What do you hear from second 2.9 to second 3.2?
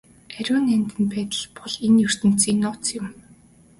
юм.